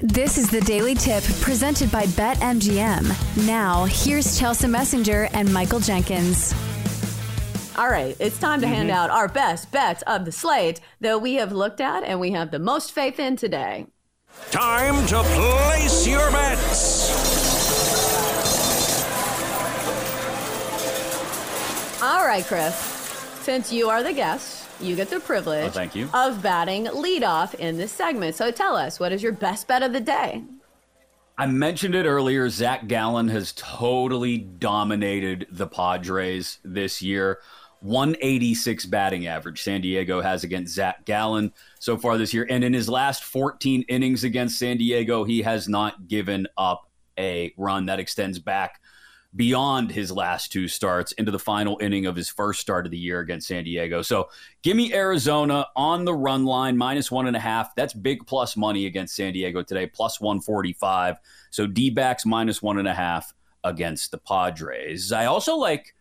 [0.00, 3.46] This is the Daily Tip presented by BetMGM.
[3.46, 6.54] Now, here's Chelsa Messinger and Michael Jenkins.
[7.78, 8.98] All right, it's time to hand mm-hmm.
[8.98, 12.50] out our best bets of the slate that we have looked at and we have
[12.50, 13.86] the most faith in today.
[14.50, 17.10] Time to place your bets.
[22.02, 22.74] All right, Chris,
[23.40, 26.08] since you are the guest, you get the privilege Oh, thank you.
[26.14, 28.34] of batting leadoff in this segment.
[28.36, 30.42] So tell us, what is your best bet of the day?
[31.38, 32.48] I mentioned it earlier.
[32.48, 37.40] Zach Gallen has totally dominated the Padres this year.
[37.80, 42.46] 186 batting average San Diego has against Zach Gallen so far this year.
[42.48, 46.88] And in his last 14 innings against San Diego, he has not given up
[47.18, 48.80] a run that extends back
[49.36, 52.98] beyond his last two starts into the final inning of his first start of the
[52.98, 54.02] year against San Diego.
[54.02, 54.30] So
[54.62, 57.74] give me Arizona on the run line, minus one and a half.
[57.74, 61.18] That's big plus money against San Diego today, plus 145.
[61.50, 63.32] So D backs minus one and a half
[63.62, 65.12] against the Padres.
[65.12, 65.94] I also like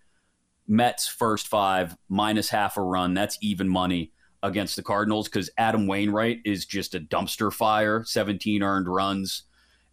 [0.67, 3.13] Mets first five, minus half a run.
[3.13, 4.11] That's even money
[4.43, 9.43] against the Cardinals because Adam Wainwright is just a dumpster fire, 17 earned runs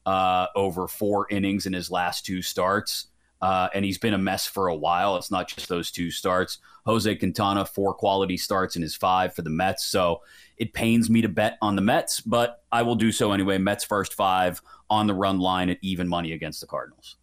[0.06, 3.08] uh, over four innings in his last two starts.
[3.42, 5.16] Uh, and he's been a mess for a while.
[5.16, 6.58] It's not just those two starts.
[6.86, 9.84] Jose Quintana, four quality starts in his five for the Mets.
[9.84, 10.22] So
[10.58, 13.58] it pains me to bet on the Mets, but I will do so anyway.
[13.58, 17.16] Mets first five on the run line at even money against the Cardinals.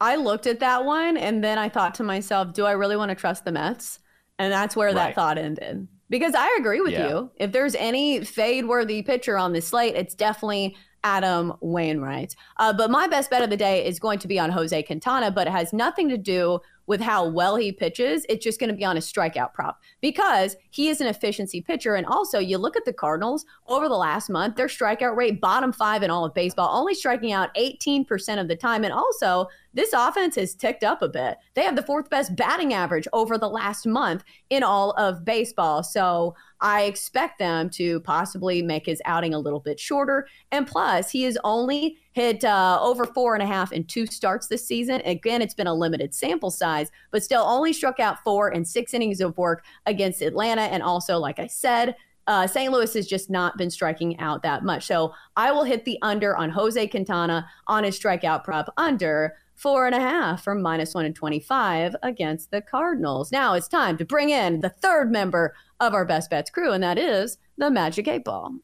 [0.00, 3.10] I looked at that one and then I thought to myself, do I really want
[3.10, 3.98] to trust the Mets?
[4.38, 5.86] And that's where that thought ended.
[6.08, 7.08] Because I agree with Yeah.
[7.08, 7.30] you.
[7.36, 12.36] If there's any fade worthy pitcher on this slate, it's definitely Adam Wainwright.
[12.58, 15.30] Uh, but my best bet of the day is going to be on Jose Quintana,
[15.30, 18.26] but it has nothing to do with how well he pitches.
[18.28, 21.94] It's just going to be on a strikeout prop because he is an efficiency pitcher.
[21.94, 25.72] And also, you look at the Cardinals over the last month, their strikeout rate, bottom
[25.72, 28.82] five in all of baseball, only striking out 18% of the time.
[28.82, 31.36] And also, this offense has ticked up a bit.
[31.54, 35.84] They have the fourth best batting average over the last month in all of baseball.
[35.84, 40.26] So I expect them to possibly make his outing a little bit shorter.
[40.50, 44.48] And plus, he is only hit uh, over four and a half in two starts
[44.48, 45.00] this season.
[45.04, 48.94] Again, it's been a limited sample size, but still only struck out four in six
[48.94, 50.62] innings of work against Atlanta.
[50.62, 51.94] And also, like I said,
[52.26, 52.72] uh, St.
[52.72, 54.86] Louis has just not been striking out that much.
[54.86, 59.86] So I will hit the under on Jose Quintana on his strikeout prop under four
[59.86, 63.30] and a half from minus one and 25 against the Cardinals.
[63.30, 66.82] Now it's time to bring in the third member of our best bets crew, and
[66.82, 68.54] that is the Magic Eight Ball.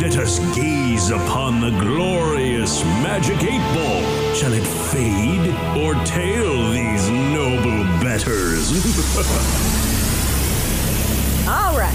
[0.00, 4.32] Let us gaze upon the glorious magic eight ball.
[4.32, 8.70] Shall it fade or tail these noble betters?
[11.48, 11.92] All right.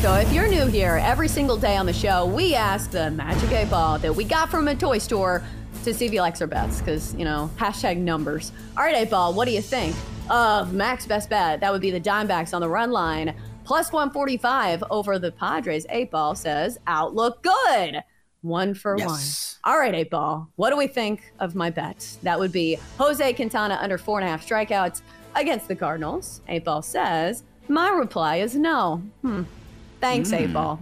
[0.00, 3.52] So if you're new here, every single day on the show, we ask the Magic
[3.52, 5.42] Eight Ball that we got from a toy store
[5.84, 8.50] to see if he likes our bets, because, you know, hashtag numbers.
[8.78, 9.94] All right, Eight Ball, what do you think
[10.30, 11.60] of Mac's best bet?
[11.60, 13.34] That would be the D backs on the run line,
[13.64, 15.86] plus 145 over the Padres.
[15.90, 18.02] Eight Ball says, outlook good.
[18.42, 19.58] One for Yes.
[19.62, 19.72] one.
[19.72, 22.16] All right, Eight Ball, what do we think of my bet?
[22.22, 25.02] That would be Jose Quintana under four and a half strikeouts
[25.36, 26.40] against the Cardinals.
[26.48, 29.00] Eight Ball says, my reply is no.
[29.22, 29.42] Hmm.
[30.00, 30.80] Thanks, Eight Ball.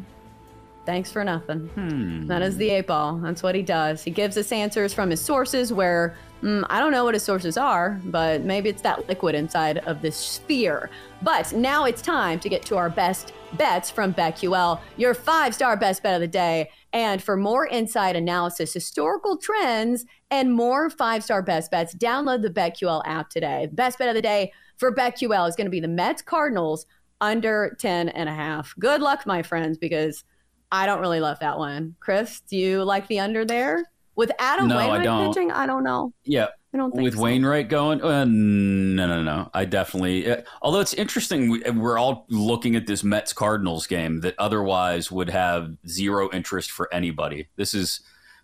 [0.87, 2.25] Thanks for nothing.
[2.27, 3.17] That is the eight ball.
[3.19, 4.03] That's what he does.
[4.03, 7.57] He gives us answers from his sources where mm, I don't know what his sources
[7.57, 10.91] are, but maybe it's that liquid inside of this sphere.
[11.23, 15.77] But now it's time to get to our best bets from BetQL, your five star
[15.77, 16.71] best bet of the day.
[16.93, 22.51] And for more inside analysis, historical trends, and more five star best bets, download the
[22.51, 23.69] BetQL app today.
[23.73, 26.87] Best bet of the day for BetQL is going to be the Mets Cardinals
[27.21, 28.75] under 10 and a half.
[28.79, 30.25] Good luck, my friends, because
[30.73, 31.97] I don't really love that one.
[32.01, 33.91] Chris, do you like the under there?
[34.21, 35.33] With Adam No, I Wainwright don't.
[35.35, 36.13] pitching, I don't know.
[36.25, 37.23] Yeah, I don't think with so.
[37.23, 39.51] Wainwright going, uh, no, no, no.
[39.55, 40.31] I definitely.
[40.31, 45.11] Uh, although it's interesting, we, we're all looking at this Mets Cardinals game that otherwise
[45.11, 47.49] would have zero interest for anybody.
[47.57, 48.01] This is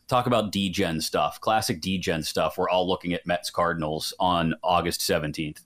[0.09, 2.57] talk about DGen stuff, classic DGen stuff.
[2.57, 5.61] We're all looking at Mets Cardinals on August seventeenth.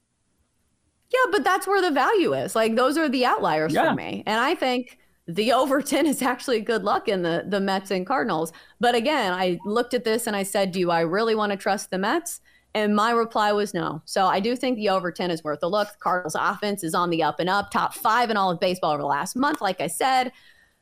[1.12, 2.56] Yeah, but that's where the value is.
[2.56, 3.90] Like those are the outliers Yeah.
[3.90, 4.22] for me.
[4.26, 4.98] And I think
[5.34, 8.52] the over 10 is actually good luck in the the Mets and Cardinals.
[8.78, 11.90] But again, I looked at this and I said, "Do I really want to trust
[11.90, 12.40] the Mets?"
[12.74, 14.00] And my reply was no.
[14.04, 15.88] So I do think the over 10 is worth a look.
[15.88, 18.92] The Cardinals offense is on the up and up, top 5 in all of baseball
[18.92, 20.30] over the last month like I said.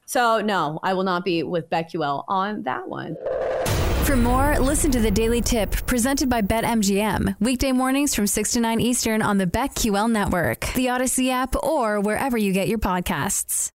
[0.04, 3.16] So no, I will not be with BetQL on that one.
[4.04, 7.36] For more, listen to the Daily Tip presented by BetMGM.
[7.40, 12.00] Weekday mornings from 6 to 9 Eastern on the BetQL network, the Audacy app, or
[12.00, 13.70] wherever you get your podcasts.